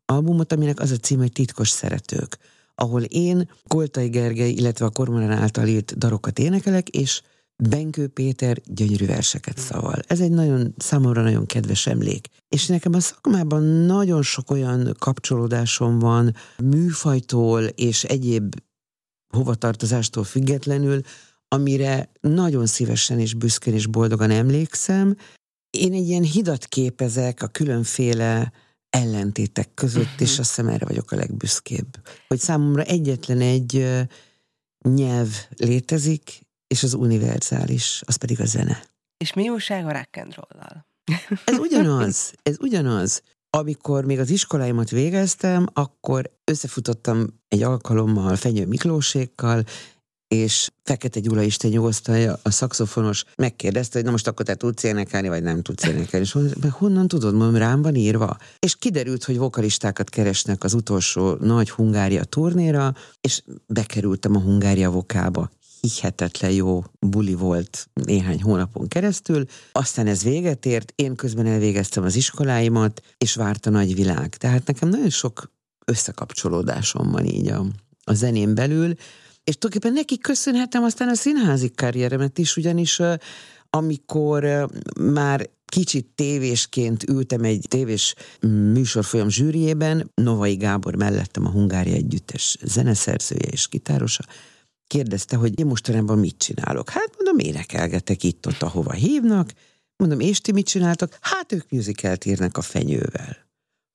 [0.07, 2.37] albumot, aminek az a cím, hogy Titkos Szeretők,
[2.75, 7.21] ahol én Koltai Gergely, illetve a Kormorán által írt darokat énekelek, és
[7.63, 9.99] Benkő Péter gyönyörű verseket szaval.
[10.07, 12.27] Ez egy nagyon, számomra nagyon kedves emlék.
[12.49, 18.55] És nekem a szakmában nagyon sok olyan kapcsolódásom van műfajtól és egyéb
[19.33, 21.01] hovatartozástól függetlenül,
[21.47, 25.15] amire nagyon szívesen és büszkén és boldogan emlékszem.
[25.69, 28.51] Én egy ilyen hidat képezek a különféle
[28.97, 30.21] ellentétek között, uh-huh.
[30.21, 31.87] és azt hiszem erre vagyok a legbüszkébb.
[32.27, 33.87] Hogy számomra egyetlen egy
[34.81, 38.83] nyelv létezik, és az univerzális, az pedig a zene.
[39.17, 40.85] És mi újság a rock and roll-lal?
[41.45, 43.21] Ez ugyanaz, ez ugyanaz.
[43.49, 49.63] Amikor még az iskoláimat végeztem, akkor összefutottam egy alkalommal Fenyő Miklósékkal,
[50.27, 55.27] és Fekete Gyula Isten nyugosztalja, a szakszofonos megkérdezte, hogy na most akkor te tudsz énekelni,
[55.27, 56.25] vagy nem tudsz énekelni.
[56.25, 56.37] És
[56.71, 58.37] honnan tudod, mondom, rám van írva.
[58.59, 65.49] És kiderült, hogy vokalistákat keresnek az utolsó nagy Hungária turnéra, és bekerültem a Hungária vokába
[65.81, 72.15] hihetetlen jó buli volt néhány hónapon keresztül, aztán ez véget ért, én közben elvégeztem az
[72.15, 74.35] iskoláimat, és várt a nagy világ.
[74.35, 75.51] Tehát nekem nagyon sok
[75.85, 77.65] összekapcsolódásom van így a,
[78.03, 78.93] a zenén belül,
[79.47, 83.01] és tulajdonképpen neki köszönhetem aztán a színházi karrieremet is, ugyanis
[83.69, 88.15] amikor már kicsit tévésként ültem egy tévés
[88.73, 94.23] műsorfolyam zsűriében, Novai Gábor mellettem a Hungária Együttes zeneszerzője és gitárosa,
[94.87, 96.89] kérdezte, hogy én mostanában mit csinálok.
[96.89, 99.53] Hát mondom, énekelgetek itt-ott, ahova hívnak.
[99.95, 101.17] Mondom, és ti mit csináltok?
[101.21, 103.37] Hát ők musicalt írnak a fenyővel.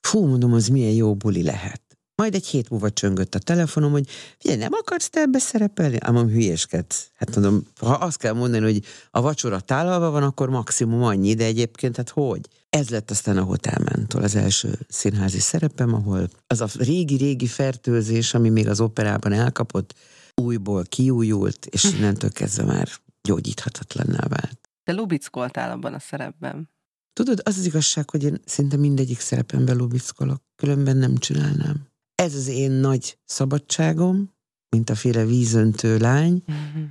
[0.00, 1.81] Fú, mondom, az milyen jó buli lehet.
[2.14, 5.96] Majd egy hét múlva csöngött a telefonom, hogy figyelj, nem akarsz te ebbe szerepelni?
[6.00, 7.10] Ám hülyeskedsz.
[7.14, 11.44] Hát mondom, ha azt kell mondani, hogy a vacsora tálalva van, akkor maximum annyi, de
[11.44, 12.48] egyébként hát hogy?
[12.70, 18.48] Ez lett aztán a Hotelmentól az első színházi szerepem, ahol az a régi-régi fertőzés, ami
[18.48, 19.94] még az operában elkapott,
[20.34, 22.88] újból kiújult, és innentől kezdve már
[23.22, 24.58] gyógyíthatatlanná vált.
[24.84, 26.70] Te lubickoltál abban a szerepben.
[27.12, 31.91] Tudod, az az igazság, hogy én szinte mindegyik szerepemben lubickolok, különben nem csinálnám.
[32.22, 34.34] Ez az én nagy szabadságom,
[34.76, 36.82] mint a féle vízöntő lány, uh-huh.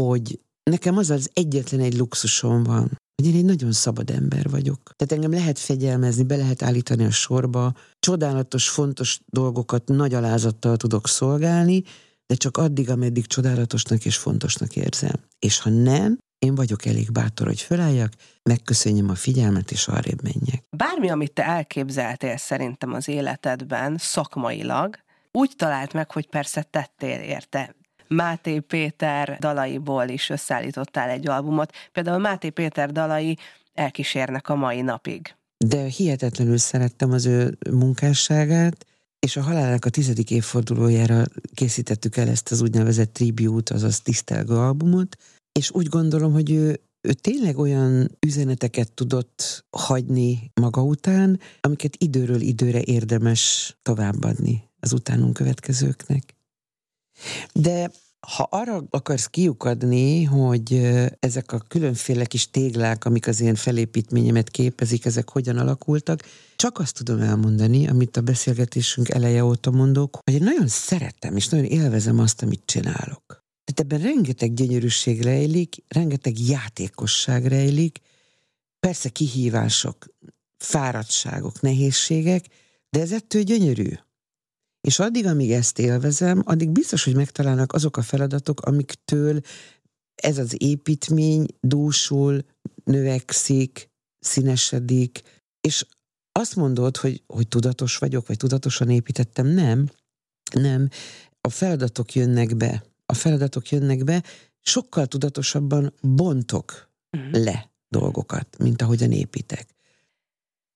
[0.00, 4.92] hogy nekem az az egyetlen egy luxusom van, hogy én egy nagyon szabad ember vagyok.
[4.96, 11.08] Tehát engem lehet fegyelmezni, be lehet állítani a sorba, csodálatos, fontos dolgokat nagy alázattal tudok
[11.08, 11.82] szolgálni,
[12.26, 15.20] de csak addig, ameddig csodálatosnak és fontosnak érzem.
[15.38, 20.64] És ha nem, én vagyok elég bátor, hogy fölálljak, megköszönjem a figyelmet, és arrébb menjek.
[20.70, 24.96] Bármi, amit te elképzeltél szerintem az életedben, szakmailag,
[25.32, 27.74] úgy talált meg, hogy persze tettél érte.
[28.08, 31.72] Máté Péter dalaiból is összeállítottál egy albumot.
[31.92, 33.38] Például Máté Péter dalai
[33.74, 35.34] elkísérnek a mai napig.
[35.64, 38.86] De hihetetlenül szerettem az ő munkásságát,
[39.18, 41.24] és a halálának a tizedik évfordulójára
[41.54, 45.16] készítettük el ezt az úgynevezett tribute, azaz tisztelgő albumot,
[45.58, 52.40] és úgy gondolom, hogy ő, ő tényleg olyan üzeneteket tudott hagyni maga után, amiket időről
[52.40, 56.34] időre érdemes továbbadni az utánunk következőknek.
[57.52, 57.90] De
[58.26, 60.90] ha arra akarsz kiukadni, hogy
[61.20, 66.22] ezek a különféle kis téglák, amik az én felépítményemet képezik, ezek hogyan alakultak,
[66.56, 71.48] csak azt tudom elmondani, amit a beszélgetésünk eleje óta mondok, hogy én nagyon szeretem és
[71.48, 73.37] nagyon élvezem azt, amit csinálok.
[73.68, 77.98] Tehát ebben rengeteg gyönyörűség rejlik, rengeteg játékosság rejlik,
[78.80, 80.06] persze kihívások,
[80.56, 82.46] fáradtságok, nehézségek,
[82.90, 83.90] de ez ettől gyönyörű.
[84.80, 89.40] És addig, amíg ezt élvezem, addig biztos, hogy megtalálnak azok a feladatok, amiktől
[90.14, 92.44] ez az építmény dúsul,
[92.84, 95.22] növekszik, színesedik,
[95.60, 95.86] és
[96.32, 99.88] azt mondod, hogy, hogy tudatos vagyok, vagy tudatosan építettem, nem,
[100.52, 100.88] nem.
[101.40, 102.87] A feladatok jönnek be.
[103.12, 104.22] A feladatok jönnek be,
[104.60, 107.44] sokkal tudatosabban bontok uh-huh.
[107.44, 109.66] le dolgokat, mint ahogyan építek.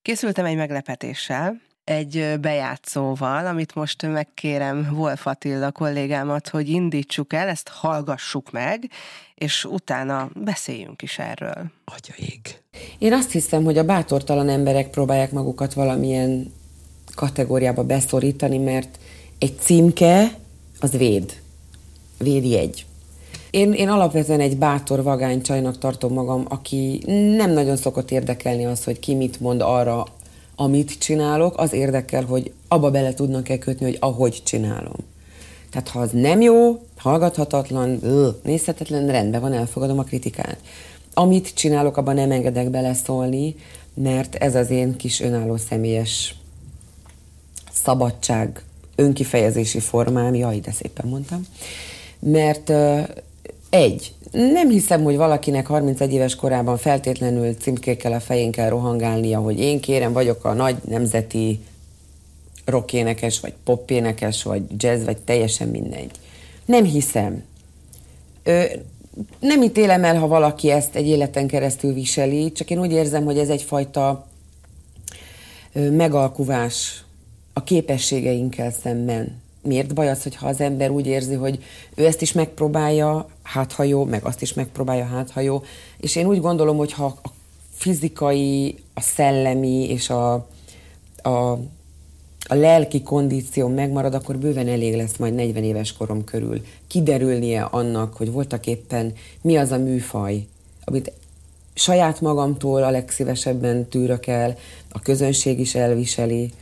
[0.02, 7.68] Készültem egy meglepetéssel, egy bejátszóval, amit most megkérem Wolf Attila kollégámat, hogy indítsuk el, ezt
[7.68, 8.90] hallgassuk meg,
[9.34, 11.70] és utána beszéljünk is erről.
[11.84, 12.62] Atya ég.
[12.98, 16.52] Én azt hiszem, hogy a bátortalan emberek próbálják magukat valamilyen
[17.14, 18.98] kategóriába beszorítani, mert
[19.38, 20.38] egy címke
[20.80, 21.40] az véd.
[22.22, 22.84] Védjegy.
[23.50, 27.02] Én, én alapvetően egy bátor vagány csajnak tartom magam, aki
[27.36, 30.06] nem nagyon szokott érdekelni az, hogy ki mit mond arra,
[30.56, 34.96] amit csinálok, az érdekel, hogy abba bele tudnak-e kötni, hogy ahogy csinálom.
[35.70, 38.00] Tehát ha az nem jó, hallgathatatlan,
[38.42, 40.58] nézhetetlen, rendben van, elfogadom a kritikát.
[41.14, 43.54] Amit csinálok, abban nem engedek beleszólni,
[43.94, 46.34] mert ez az én kis önálló személyes
[47.72, 48.62] szabadság,
[48.96, 51.46] önkifejezési formám, jaj, de szépen mondtam,
[52.26, 52.72] mert
[53.70, 59.58] egy, nem hiszem, hogy valakinek 31 éves korában feltétlenül címkékkel a fején kell rohangálnia, hogy
[59.58, 61.60] én kérem, vagyok a nagy nemzeti
[62.64, 66.10] rockénekes, vagy popénekes, vagy jazz, vagy teljesen mindegy.
[66.64, 67.44] Nem hiszem.
[68.42, 68.64] Ö,
[69.40, 73.38] nem ítélem el, ha valaki ezt egy életen keresztül viseli, csak én úgy érzem, hogy
[73.38, 74.26] ez egyfajta
[75.72, 77.04] ö, megalkuvás
[77.52, 82.32] a képességeinkkel szemben miért baj az, hogyha az ember úgy érzi, hogy ő ezt is
[82.32, 85.62] megpróbálja, hát ha jó, meg azt is megpróbálja, hát ha jó.
[85.96, 87.28] És én úgy gondolom, hogy ha a
[87.74, 90.32] fizikai, a szellemi és a,
[91.22, 91.52] a,
[92.48, 98.16] a lelki kondíció megmarad, akkor bőven elég lesz majd 40 éves korom körül kiderülnie annak,
[98.16, 100.46] hogy voltak éppen mi az a műfaj,
[100.84, 101.12] amit
[101.74, 104.56] saját magamtól a legszívesebben tűrök el,
[104.92, 106.52] a közönség is elviseli,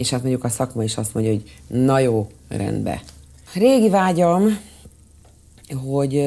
[0.00, 3.02] és hát mondjuk a szakma is azt mondja, hogy na jó, rendbe.
[3.54, 4.58] Régi vágyam,
[5.84, 6.22] hogy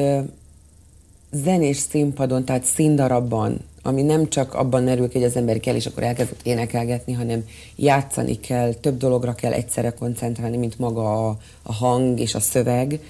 [1.32, 6.02] zenés színpadon, tehát színdarabban, ami nem csak abban merül hogy az ember kell, és akkor
[6.02, 7.44] elkezdett énekelgetni, hanem
[7.76, 13.00] játszani kell, több dologra kell egyszerre koncentrálni, mint maga a, a hang és a szöveg.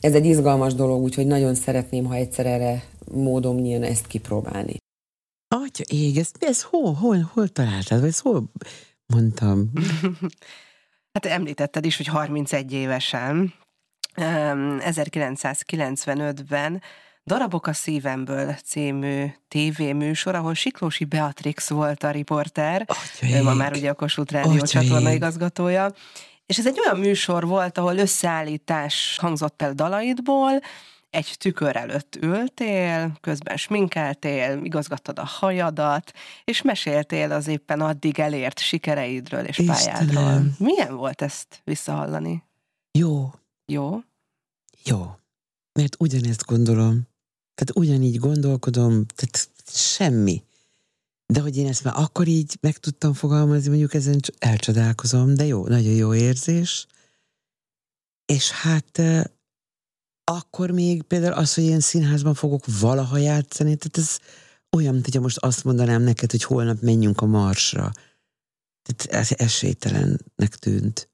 [0.00, 4.76] Ez egy izgalmas dolog, úgyhogy nagyon szeretném, ha egyszer erre módom nyílna ezt kipróbálni.
[5.54, 8.44] Atya ég, ez, ez hol, hol, hol találtad, vagy ez hol
[9.12, 9.70] mondtam?
[11.12, 13.54] hát említetted is, hogy 31 évesen,
[14.14, 16.82] 1995-ben
[17.28, 22.86] Darabok a szívemből című tévéműsor, ahol Siklósi Beatrix volt a riporter,
[23.22, 25.92] ő ma már ugye a Kossuth Rádió csatorna igazgatója,
[26.46, 30.60] és ez egy olyan műsor volt, ahol összeállítás hangzott el dalaidból,
[31.10, 36.12] egy tükör előtt ültél, közben sminkeltél, igazgattad a hajadat,
[36.44, 40.42] és meséltél az éppen addig elért sikereidről és pályádról.
[40.58, 42.42] Milyen volt ezt visszahallani?
[42.98, 43.30] Jó.
[43.66, 44.00] Jó?
[44.84, 45.16] Jó.
[45.72, 47.06] Mert ugyanezt gondolom.
[47.54, 50.42] Tehát ugyanígy gondolkodom, tehát semmi.
[51.26, 55.66] De hogy én ezt már akkor így meg tudtam fogalmazni, mondjuk ezen elcsodálkozom, de jó,
[55.66, 56.86] nagyon jó érzés.
[58.26, 59.02] És hát
[60.28, 64.18] akkor még például az, hogy én színházban fogok valaha játszani, tehát ez
[64.76, 67.90] olyan, mint hogyha most azt mondanám neked, hogy holnap menjünk a marsra.
[68.82, 71.10] Tehát ez esélytelennek tűnt.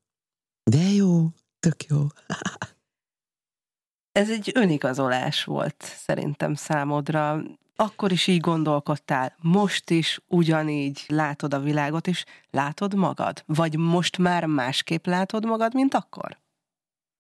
[0.71, 1.29] De jó,
[1.61, 2.07] tök jó.
[4.21, 7.43] ez egy önigazolás volt szerintem számodra.
[7.77, 13.43] Akkor is így gondolkodtál, most is ugyanígy látod a világot, és látod magad?
[13.47, 16.39] Vagy most már másképp látod magad, mint akkor?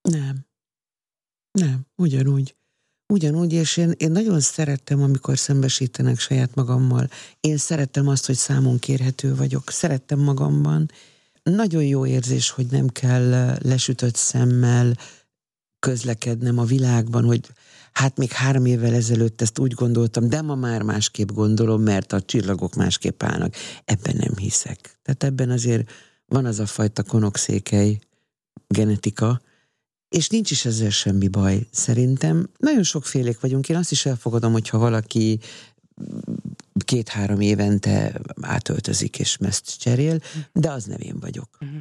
[0.03, 0.47] Nem.
[1.59, 2.55] Nem, ugyanúgy.
[3.07, 7.09] Ugyanúgy, és én, én nagyon szerettem, amikor szembesítenek saját magammal.
[7.41, 9.71] Én szerettem azt, hogy számon kérhető vagyok.
[9.71, 10.91] Szerettem magamban.
[11.43, 14.97] Nagyon jó érzés, hogy nem kell lesütött szemmel
[15.79, 17.49] közlekednem a világban, hogy
[17.93, 22.23] hát még három évvel ezelőtt ezt úgy gondoltam, de ma már másképp gondolom, mert a
[22.23, 23.55] csillagok másképp állnak.
[23.85, 24.99] Ebben nem hiszek.
[25.03, 25.91] Tehát ebben azért
[26.27, 27.99] van az a fajta konokszékely
[28.67, 29.41] genetika,
[30.15, 32.51] és nincs is ezzel semmi baj, szerintem.
[32.59, 33.69] Nagyon sokfélék vagyunk.
[33.69, 35.41] Én azt is elfogadom, hogyha valaki
[36.79, 40.21] két-három évente átöltözik és meszt cserél,
[40.53, 41.49] de az nem én vagyok.
[41.61, 41.79] Uh-huh.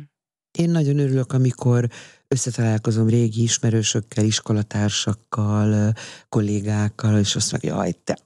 [0.51, 1.89] Én nagyon örülök, amikor
[2.27, 5.93] összetalálkozom régi ismerősökkel, iskolatársakkal,
[6.29, 8.19] kollégákkal, és azt mondják, jaj, te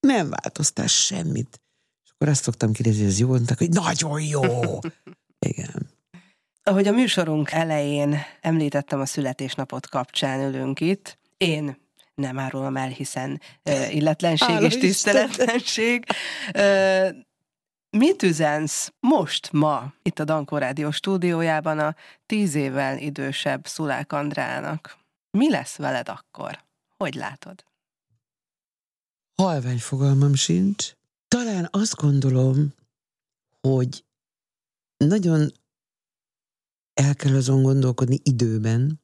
[0.00, 1.60] nem változtál semmit.
[2.04, 3.28] És akkor azt szoktam kérdezni, hogy ez jó?
[3.28, 4.78] Mondták, hogy nagyon jó.
[5.48, 5.96] Igen.
[6.68, 11.76] Ahogy a műsorunk elején említettem a születésnapot kapcsán ülünk itt, én
[12.14, 16.04] nem árulom el, hiszen uh, illetlenség Hála és tiszteletlenség.
[16.54, 17.08] Uh,
[17.90, 21.94] mit üzensz most, ma, itt a Dankó Rádió stúdiójában a
[22.26, 24.96] tíz évvel idősebb Szulák Andrának?
[25.30, 26.58] Mi lesz veled akkor?
[26.96, 27.64] Hogy látod?
[29.34, 30.92] Halvány fogalmam sincs.
[31.28, 32.74] Talán azt gondolom,
[33.60, 34.04] hogy
[34.96, 35.52] nagyon
[36.98, 39.02] el kell azon gondolkodni időben,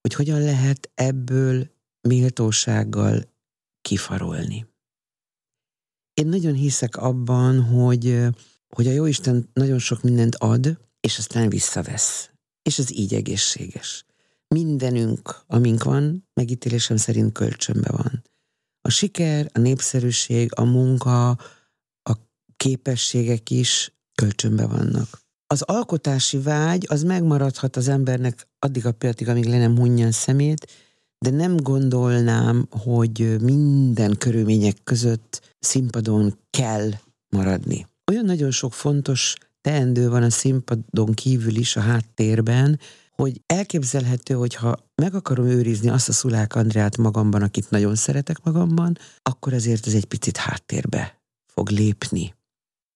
[0.00, 1.70] hogy hogyan lehet ebből
[2.08, 3.32] méltósággal
[3.80, 4.66] kifarolni.
[6.14, 8.26] Én nagyon hiszek abban, hogy,
[8.68, 12.30] hogy a Jóisten nagyon sok mindent ad, és aztán visszavesz.
[12.62, 14.04] És ez így egészséges.
[14.48, 18.22] Mindenünk, amink van, megítélésem szerint kölcsönbe van.
[18.80, 21.30] A siker, a népszerűség, a munka,
[22.02, 22.16] a
[22.56, 25.23] képességek is kölcsönbe vannak.
[25.54, 30.12] Az alkotási vágy az megmaradhat az embernek addig a pillanatig, amíg le nem hunja a
[30.12, 30.70] szemét,
[31.18, 36.90] de nem gondolnám, hogy minden körülmények között színpadon kell
[37.28, 37.86] maradni.
[38.10, 42.80] Olyan nagyon sok fontos teendő van a színpadon kívül is a háttérben,
[43.10, 48.42] hogy elképzelhető, hogy ha meg akarom őrizni azt a Szulák Andrát magamban, akit nagyon szeretek
[48.42, 52.34] magamban, akkor azért ez egy picit háttérbe fog lépni.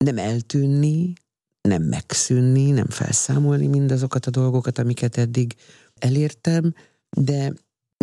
[0.04, 1.12] Nem eltűnni,
[1.69, 5.57] nem megszűnni, nem felszámolni mindazokat a dolgokat, amiket eddig
[5.99, 6.75] elértem,
[7.11, 7.53] de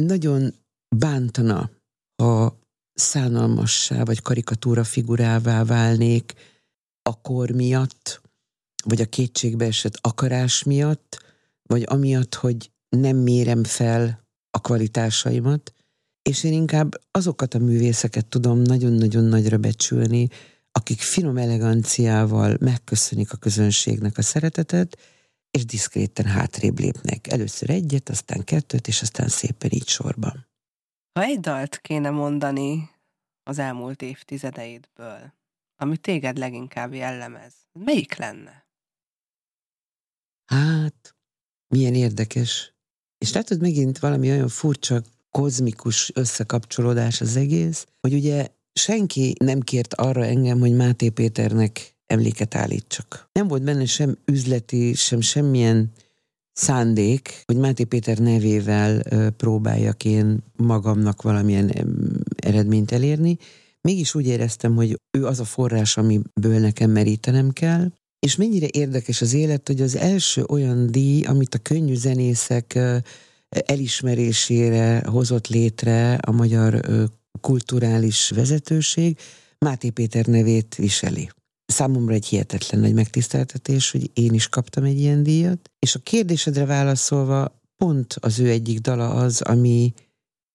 [0.02, 0.54] nagyon
[0.96, 1.70] bántana,
[2.24, 2.60] ha
[2.94, 6.34] szánalmassá vagy karikatúra figurává válnék
[7.02, 8.22] a kor miatt,
[8.84, 11.24] vagy a kétségbe esett akarás miatt,
[11.64, 15.74] vagy amiatt, hogy nem mérem fel a kvalitásaimat,
[16.30, 20.30] és én inkább azokat a művészeket tudom nagyon-nagyon nagyra becsülni,
[20.80, 24.98] akik finom eleganciával megköszönik a közönségnek a szeretetet,
[25.52, 27.28] és diszkréten hátrébb lépnek.
[27.28, 30.48] Először egyet, aztán kettőt, és aztán szépen így sorban.
[31.20, 32.90] Ha egy dalt kéne mondani
[33.44, 35.34] az elmúlt évtizedeidből,
[35.76, 38.68] ami téged leginkább jellemez, melyik lenne?
[40.46, 41.16] Hát,
[41.68, 42.74] milyen érdekes.
[43.18, 49.94] És látod megint valami olyan furcsa, kozmikus összekapcsolódás az egész, hogy ugye senki nem kért
[49.94, 53.30] arra engem, hogy Máté Péternek emléket állítsak.
[53.32, 55.92] Nem volt benne sem üzleti, sem semmilyen
[56.52, 61.72] szándék, hogy Máté Péter nevével próbáljak én magamnak valamilyen
[62.36, 63.38] eredményt elérni.
[63.82, 69.22] Mégis úgy éreztem, hogy ő az a forrás, amiből nekem merítenem kell, és mennyire érdekes
[69.22, 72.80] az élet, hogy az első olyan díj, amit a könnyű zenészek
[73.50, 76.82] elismerésére hozott létre a magyar
[77.42, 79.20] kulturális vezetőség,
[79.58, 81.30] Máté Péter nevét viseli.
[81.66, 86.66] Számomra egy hihetetlen nagy megtiszteltetés, hogy én is kaptam egy ilyen díjat, és a kérdésedre
[86.66, 89.94] válaszolva pont az ő egyik dala az, ami,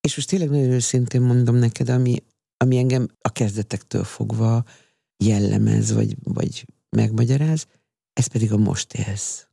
[0.00, 2.22] és most tényleg nagyon őszintén mondom neked, ami,
[2.56, 4.64] ami engem a kezdetektől fogva
[5.24, 6.66] jellemez, vagy, vagy
[6.96, 7.66] megmagyaráz,
[8.12, 9.49] ez pedig a most élsz.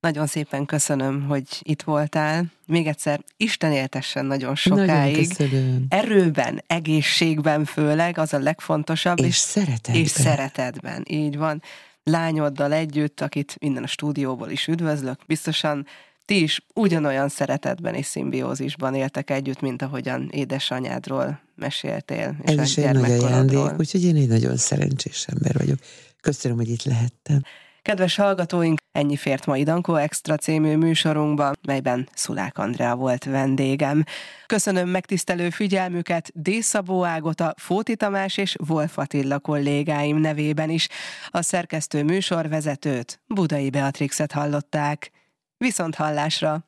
[0.00, 2.44] Nagyon szépen köszönöm, hogy itt voltál.
[2.66, 5.28] Még egyszer, Isten éltessen nagyon sokáig.
[5.38, 9.18] Nagyon Erőben, egészségben főleg, az a legfontosabb.
[9.18, 9.94] És, és szeretetben.
[9.94, 11.62] És szeretetben, így van.
[12.04, 15.86] Lányoddal együtt, akit minden a stúdióból is üdvözlök, biztosan
[16.24, 22.36] ti is ugyanolyan szeretetben és szimbiózisban éltek együtt, mint ahogyan édesanyádról meséltél.
[22.42, 25.78] És Ez is egy nagy ajándék, úgyhogy én egy nagyon szerencsés ember vagyok.
[26.20, 27.42] Köszönöm, hogy itt lehettem.
[27.82, 34.04] Kedves hallgatóink, ennyi fért ma Idankó Extra című műsorunkba, melyben Szulák Andrea volt vendégem.
[34.46, 40.88] Köszönöm megtisztelő figyelmüket Dészabó Ágota, Fóti Tamás és Wolf Attila kollégáim nevében is.
[41.28, 45.10] A szerkesztő műsorvezetőt, Budai Beatrixet hallották.
[45.56, 46.64] Viszont hallásra!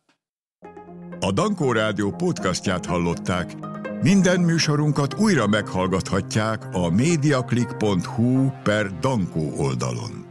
[1.20, 3.54] A Dankó Rádió podcastját hallották.
[4.02, 10.21] Minden műsorunkat újra meghallgathatják a mediaclick.hu per Dankó oldalon.